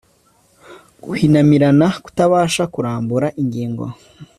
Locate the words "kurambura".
2.73-3.27